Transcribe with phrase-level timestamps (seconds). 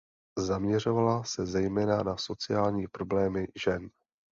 [0.37, 3.89] Zaměřovala se zejména na sociální problémy žen.